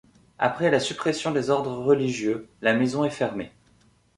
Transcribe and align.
Après 0.39 0.71
la 0.71 0.79
suppression 0.79 1.29
des 1.29 1.51
ordres 1.51 1.77
religieux, 1.77 2.49
la 2.63 2.73
maison 2.73 3.03
est 3.05 3.11
fermée. 3.11 3.51